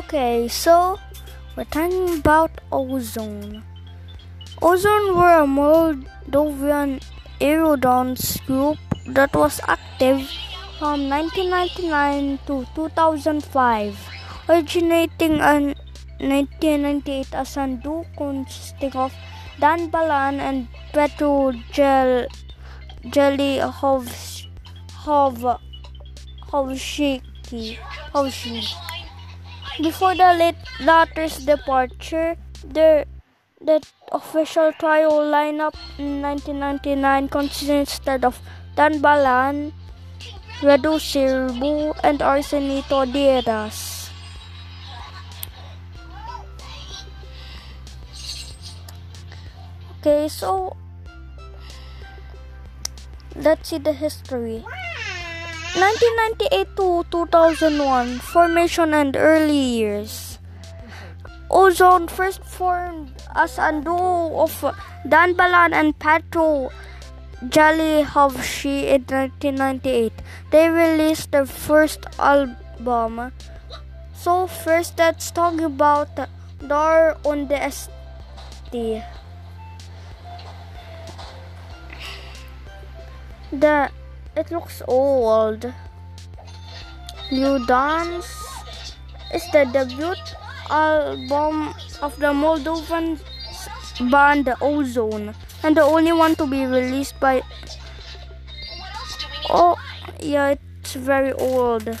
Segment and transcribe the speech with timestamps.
[0.00, 0.98] Okay, so
[1.54, 3.62] we're talking about ozone.
[4.62, 7.04] Ozone were a Moldovan
[7.38, 8.78] Eurodance group
[9.08, 10.24] that was active
[10.78, 14.08] from 1999 to 2005,
[14.48, 15.76] originating in
[16.16, 19.12] 1998 as a duo consisting of
[19.60, 22.24] Dan Balan and Petro Gel
[23.10, 24.08] Jelly Hov
[25.04, 25.44] Hov
[26.48, 27.76] Hovshiki
[28.14, 28.89] Hovshi.
[29.82, 33.06] Before the late latter's departure, the
[33.62, 33.80] the
[34.12, 38.40] official trio lineup in 1999 consisted of
[38.76, 39.72] Dan Balan,
[40.60, 44.10] Radu Sirbu, and Arseny Todieras.
[50.00, 50.76] Okay, so
[53.34, 54.62] let's see the history.
[55.78, 60.38] 1998 to 2001 formation and early years.
[61.48, 64.74] Ozone first formed as a duo of
[65.08, 66.70] Dan Balan and Petro
[67.44, 70.12] Jalihovsky in 1998.
[70.50, 73.30] They released their first album.
[74.12, 76.10] So first let's talk about
[76.66, 79.02] Dar on the ST.
[83.52, 83.90] The
[84.36, 85.72] it looks old.
[87.30, 88.26] New Dance
[89.32, 90.14] is the debut
[90.68, 93.20] album of the Moldovan
[94.10, 97.42] band Ozone and the only one to be released by
[99.48, 99.76] Oh
[100.20, 101.98] yeah it's very old.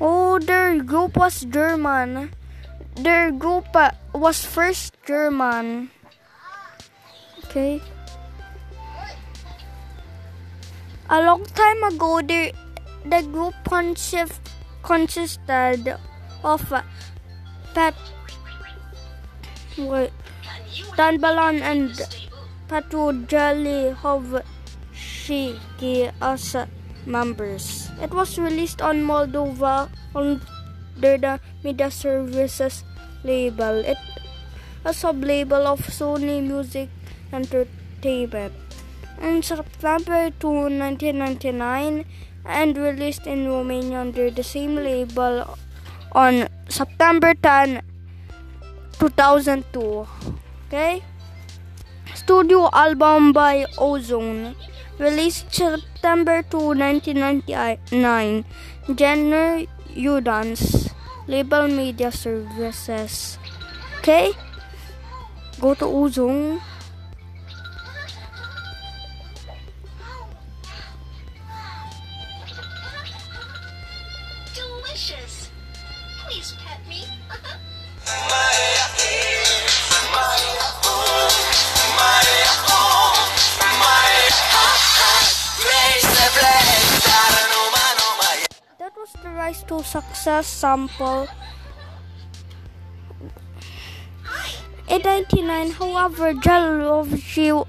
[0.00, 2.30] Oh their group was German.
[2.98, 5.90] Their group uh, was first German.
[7.44, 7.80] Okay.
[11.08, 12.52] A long time ago, the,
[13.06, 14.40] the group consist,
[14.82, 15.96] consisted
[16.42, 16.82] of uh,
[17.72, 17.94] Pat,
[19.78, 20.10] wait,
[20.96, 21.94] Dan Balan and
[22.66, 24.42] Petro Jalihovsky
[26.20, 26.66] as uh,
[27.06, 27.90] members.
[28.02, 30.40] It was released on Moldova on
[31.00, 32.84] the Media Services
[33.28, 33.84] label.
[33.94, 33.98] It
[34.84, 36.88] a sub-label of Sony Music
[37.32, 38.54] Entertainment.
[39.20, 42.04] In September 2, 1999
[42.46, 45.58] and released in Romania under the same label
[46.12, 47.82] on September 10,
[48.98, 50.06] 2002.
[50.66, 51.02] Okay?
[52.14, 54.54] Studio album by Ozone.
[54.98, 58.44] Released September 2, 1999.
[58.96, 60.87] Genre Eurodance.
[61.28, 63.38] Label Media Services.
[64.00, 64.32] Okay?
[65.60, 66.60] Go to Ozone.
[90.18, 91.28] Success sample.
[94.90, 97.64] In 1999, however, Jalovsky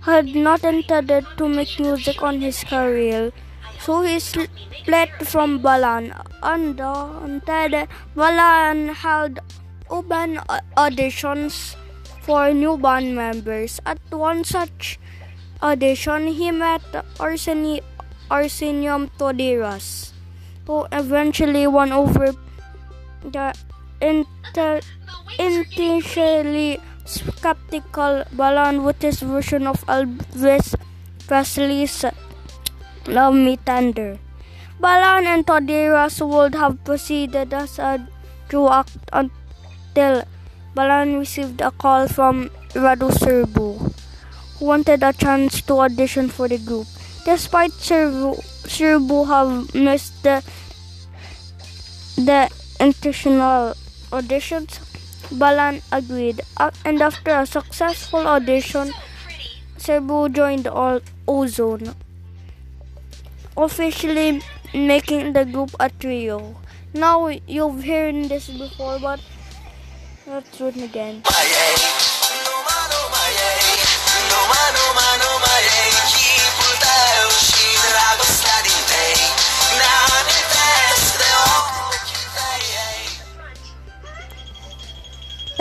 [0.00, 3.30] had not intended to make music on his career,
[3.78, 6.10] so he split from Balan.
[6.42, 7.86] Uh,
[8.16, 9.38] Balan held
[9.88, 10.40] open
[10.76, 11.76] auditions
[12.22, 13.78] for new band members.
[13.86, 14.98] At one such
[15.62, 16.82] audition, he met
[17.20, 17.80] Arseny
[18.28, 20.11] Arsenium Todiras,
[20.92, 22.32] eventually won over
[23.24, 23.54] the
[24.00, 24.80] inter-
[25.38, 30.74] intentionally skeptical Balan with his version of Elvis
[31.26, 32.04] Presley's
[33.06, 34.18] Love Me Tender.
[34.80, 38.06] Balan and Todiras would have proceeded as a
[38.48, 40.24] duo act until
[40.74, 43.92] Balan received a call from Radu Serbu,
[44.58, 46.86] who wanted a chance to audition for the group.
[47.24, 48.42] Despite Serbu,
[48.72, 50.42] Serbu have missed the,
[52.16, 52.48] the
[52.80, 53.74] intentional
[54.10, 54.80] auditions,
[55.38, 58.90] Balan agreed, uh, and after a successful audition,
[59.76, 60.66] Serbu joined
[61.28, 61.94] Ozone,
[63.58, 64.40] officially
[64.72, 66.56] making the group a trio.
[66.94, 69.20] Now you've heard this before, but
[70.26, 71.22] let's do it again.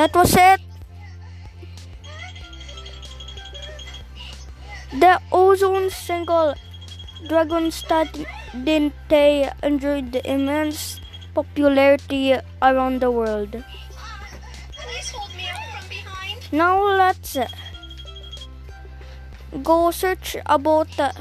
[0.01, 0.59] That was it.
[5.01, 6.55] The ozone single
[7.27, 8.25] Dragostea
[8.63, 10.99] Din Tei enjoyed the immense
[11.35, 12.33] popularity
[12.63, 13.51] around the world.
[14.71, 16.51] Please hold me up from behind.
[16.51, 17.37] Now let's
[19.61, 21.13] go search about the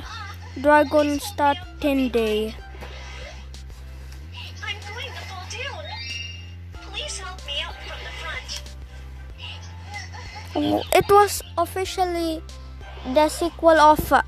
[0.57, 2.55] Dragostea Din Tei.
[10.55, 12.43] It was officially
[13.15, 14.23] the sequel of uh,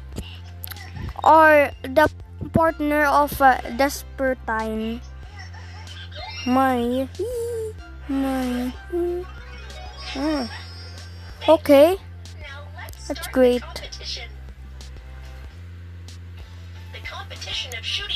[1.25, 2.11] or the
[2.53, 5.01] partner of uh, Despre Tine.
[6.47, 7.09] My,
[8.09, 8.73] my,
[10.15, 10.45] hmm.
[11.49, 11.99] Okay,
[13.09, 13.63] That's great.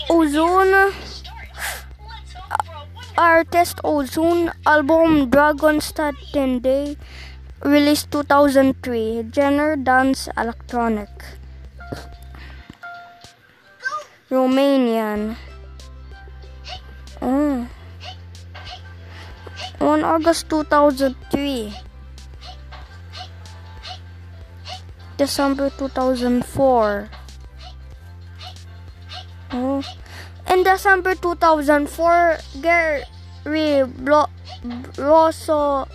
[0.08, 0.92] Ozone
[3.18, 6.96] artist Ozone album Dragostea Din Tei
[7.64, 11.08] released 2003 genre dance electronic
[14.30, 15.36] Romanian
[17.22, 17.68] oh.
[19.80, 21.74] on August 2003
[25.16, 27.08] December 2004
[29.52, 29.82] oh.
[29.82, 29.84] Mm.
[30.48, 34.30] In December 2004, Gary Blo-
[34.94, 35.88] Broso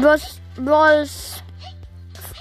[0.00, 1.42] Bros Bros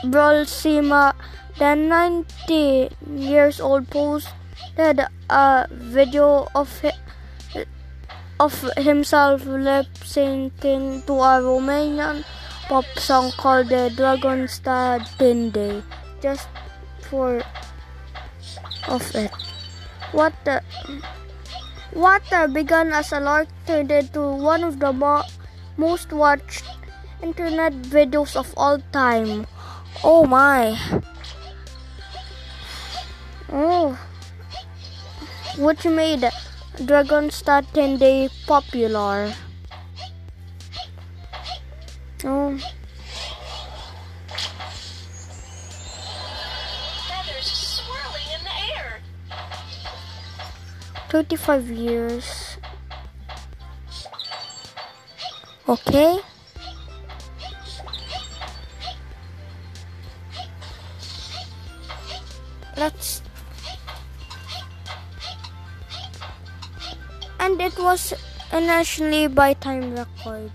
[0.03, 1.13] Brolsma,
[1.57, 4.99] the 90 years old, posted
[5.29, 7.65] a video of hi-
[8.39, 12.23] of himself lip syncing to a Romanian
[12.67, 15.81] pop song called the Dragon Star Day,
[16.21, 16.47] just
[17.09, 17.41] for
[18.87, 19.31] of it.
[20.11, 20.61] What the
[21.93, 25.23] Water began as a lark turned into one of the mo-
[25.77, 26.65] most watched
[27.21, 29.47] internet videos of all time.
[30.03, 30.77] Oh my.
[33.51, 33.97] Oh.
[35.57, 36.29] Which made
[36.75, 39.33] Dragostea Din Tei popular.
[42.25, 42.57] Oh.
[47.07, 48.99] feathers swirling in the air.
[51.09, 52.57] 35 years.
[55.67, 56.19] Okay.
[62.77, 63.21] Let's.
[67.39, 68.13] And it was
[68.51, 70.51] initially by Time Records.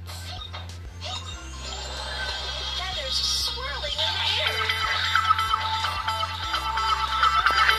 [2.76, 4.60] Feathers swirling in the air.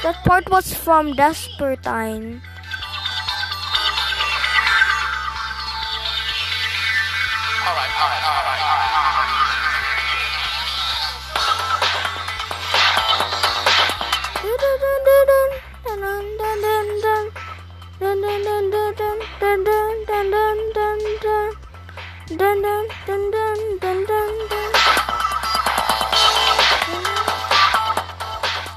[0.04, 2.42] That part was from Despre Tine.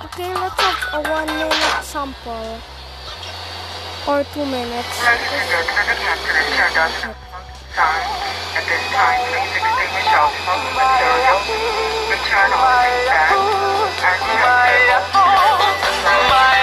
[0.05, 2.61] Okay, let's have a one minute sample.
[4.06, 5.00] Or two minutes.
[5.00, 5.17] At
[8.69, 11.41] this time, please extinguish all smoking material,
[12.13, 13.08] return all seat
[14.05, 14.29] bags,
[16.29, 16.54] and?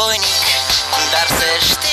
[0.00, 0.46] Voinic
[1.12, 1.89] Dar să știi,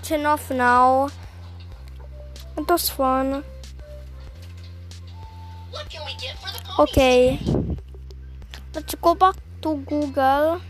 [0.00, 1.10] That's enough now.
[2.56, 3.44] It was fun.
[5.70, 6.82] What can we get for the?
[6.88, 7.38] Okay.
[8.74, 10.62] Let's go back to Google.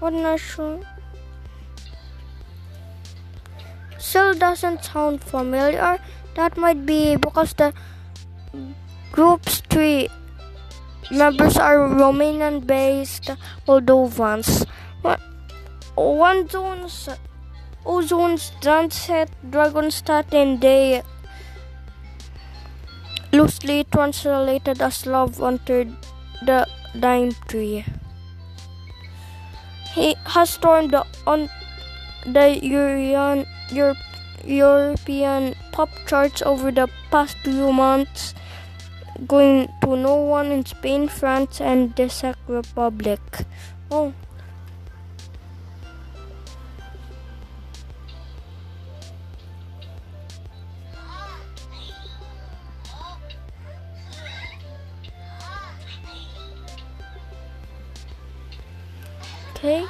[0.00, 0.84] What nation?
[3.98, 6.00] Still doesn't sound familiar.
[6.34, 7.72] That might be because the
[9.12, 10.08] group's three
[11.12, 13.30] members are Romanian based
[13.68, 14.66] Moldovans.
[15.94, 17.08] One zone's
[17.84, 21.02] Ozone's Transit Dragostea Din Tei
[23.32, 25.84] loosely translated as love under
[26.46, 26.66] the
[26.98, 27.84] dime tree.
[29.94, 31.50] He has stormed the, on
[32.24, 33.98] the European, Europe,
[34.44, 38.34] European pop charts over the past few months,
[39.26, 43.20] going to no one in Spain, France, and the Czech Republic.
[43.90, 44.12] Oh,
[59.50, 59.86] okay.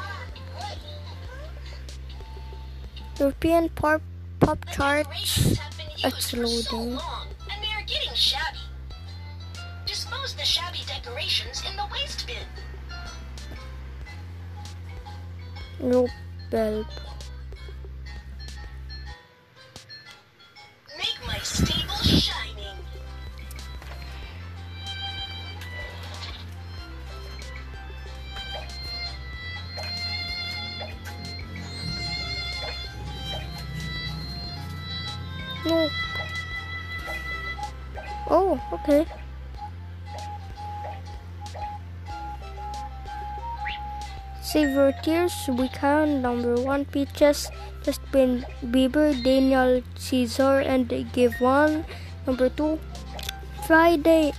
[3.18, 4.02] European pop
[4.40, 5.58] pop charts.
[6.04, 6.98] It's loading.
[15.82, 16.06] No
[16.48, 16.86] bulb.
[20.96, 22.78] Make my stable shining.
[35.66, 35.90] No.
[38.30, 39.04] Oh, okay.
[44.54, 46.20] Your tears, we.
[46.20, 47.50] Number one, Peaches,
[47.82, 51.84] Justin Bieber, Daniel Caesar, and Giveon.
[52.26, 52.78] Number two,
[53.66, 54.32] Friday,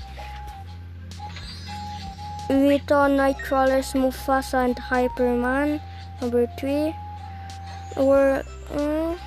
[2.48, 5.82] Vito, Nightcrawlers, Mufasa, and Hypeman.
[6.22, 6.94] Number three,
[7.98, 9.18] or mm,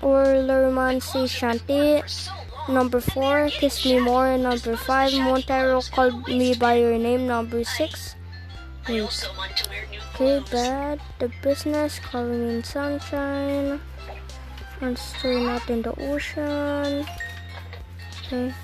[0.00, 2.02] or Lermancy Shanty.
[2.06, 2.32] So.
[2.68, 4.38] Number four, Kiss Me More.
[4.38, 7.26] Number five, Montero called me by your name.
[7.26, 8.14] Number six,
[8.88, 9.02] wait,
[10.22, 11.00] okay, bad.
[11.18, 13.80] The business, calling in sunshine.
[14.80, 17.06] Monster not in the ocean.
[18.26, 18.54] Okay,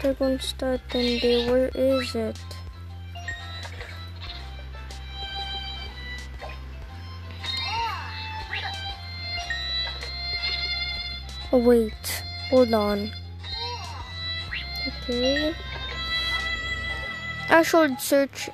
[0.00, 1.48] they're going to start in day.
[1.50, 2.38] Where is it?
[11.52, 13.12] Oh wait, hold on.
[14.86, 15.54] Okay.
[17.50, 18.48] I should search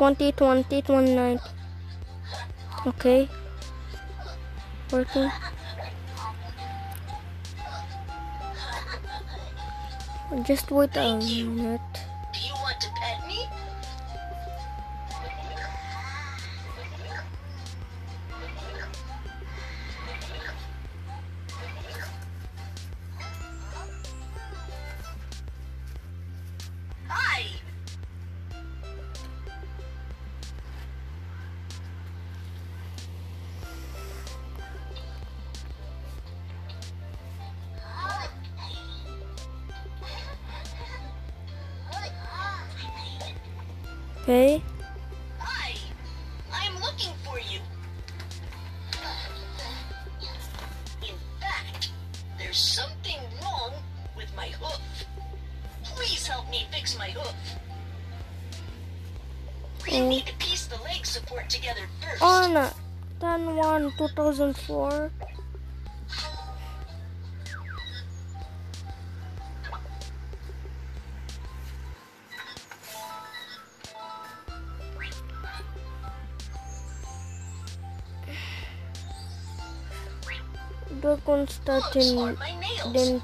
[0.00, 1.40] 2020 29.
[2.86, 3.28] Okay.
[4.90, 5.30] Working.
[10.42, 11.99] Just wait a minute.
[44.22, 44.62] Okay.
[45.38, 45.74] Hi.
[46.52, 47.60] I'm looking for you.
[51.02, 51.90] In fact,
[52.38, 53.72] there's something wrong
[54.16, 54.80] with my hoof.
[55.84, 57.34] Please help me fix my hoof.
[59.86, 60.08] We Oh.
[60.08, 62.22] need to piece the leg support together first.
[62.22, 62.70] On
[63.20, 65.10] 10 1 2004.
[81.30, 83.22] Dragon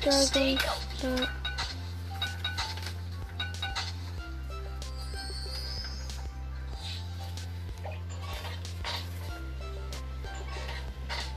[0.00, 0.56] healthy.
[0.56, 1.28] start.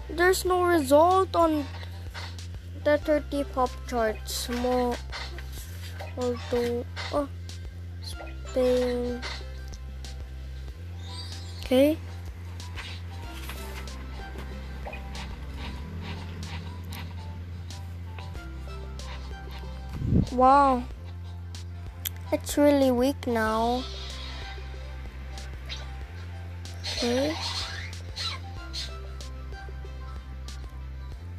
[0.09, 1.65] There's no result on
[2.85, 4.47] the 30 pop charts.
[4.47, 4.95] Mo
[6.17, 7.27] although oh
[8.01, 9.19] Spain.
[11.59, 11.97] Okay.
[20.31, 20.83] Wow.
[22.31, 23.83] It's really weak now.
[26.81, 27.35] Okay.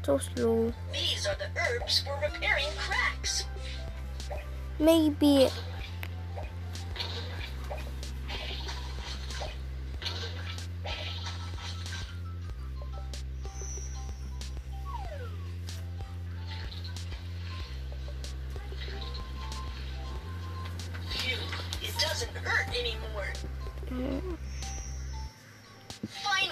[0.04, 0.72] So slow.
[0.92, 3.44] These are the herbs for repairing cracks.
[4.78, 5.48] Maybe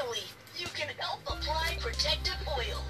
[0.00, 0.20] Finally,
[0.56, 2.82] you can help apply protective oil.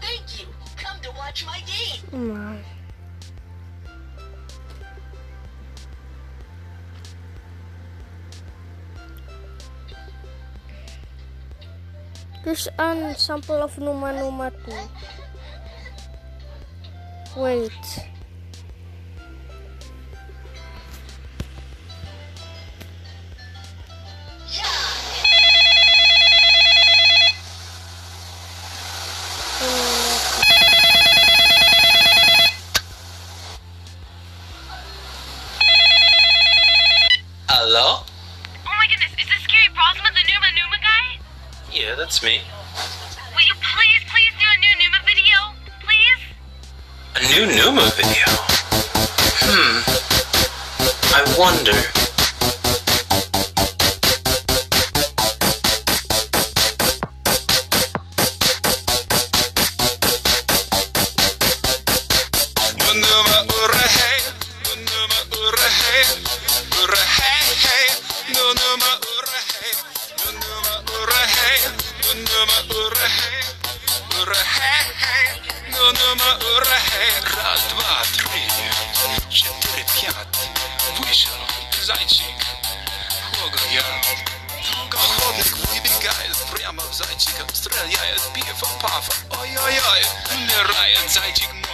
[0.00, 0.46] Thank you.
[0.76, 2.02] Come to watch my game.
[2.08, 2.64] Oh Come on.
[12.44, 15.13] There's an sample of Numa Numa too.
[17.36, 18.13] Wait.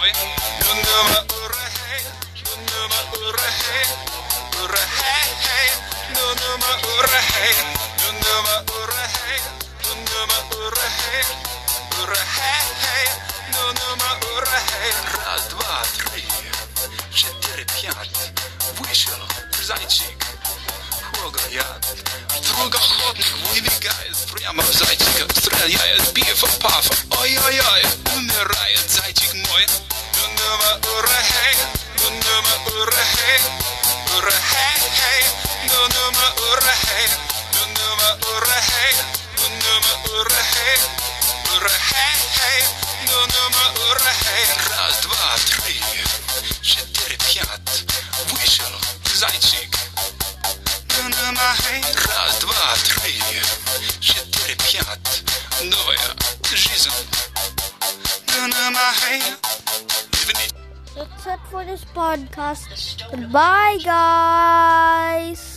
[0.00, 0.12] мой.
[0.64, 2.02] Нума ура хей,
[2.44, 3.86] нума ура хей,
[4.62, 5.70] ура хей хей,
[6.14, 7.56] нума ура хей,
[8.12, 9.40] нума ура хей,
[9.84, 11.24] нума ура хей,
[12.02, 13.08] ура хей хей,
[13.52, 14.92] нума ура хей.
[15.14, 16.24] Раз, два, три,
[17.14, 18.32] четыре, пять.
[18.78, 19.22] Вышел
[19.62, 20.18] зайчик,
[21.12, 21.76] погонял.
[22.40, 26.94] Вдруг охотник выбегает прямо в зайчика, стреляет пифа пафа.
[27.18, 29.66] Ой-ой-ой, умирает зайчик мой.
[30.51, 31.55] Думаю, урахей,
[31.95, 33.39] думаю, урахей,
[34.17, 35.23] урахей,
[35.63, 37.07] думаю, урахей,
[37.53, 38.95] думаю, урахей,
[39.37, 40.79] думаю, урахей,
[41.55, 42.65] урахей,
[43.07, 44.45] думаю, урахей.
[44.67, 45.81] Раз, два, три,
[46.61, 47.85] четыре, пять.
[48.27, 48.73] Вышел
[49.13, 49.71] зайчик.
[52.09, 53.23] Раз, два, три,
[54.01, 55.23] четыре, пять.
[55.61, 56.15] Новая
[56.51, 56.91] жизнь.
[58.27, 59.37] Dunamahaya
[60.95, 63.09] That's it for this podcast.
[63.11, 65.50] Goodbye, guys.